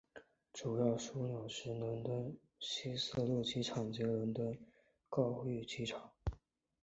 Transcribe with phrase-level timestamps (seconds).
[0.51, 4.57] 主要枢纽是伦敦希斯路机场及伦敦
[5.11, 6.11] 格域机场。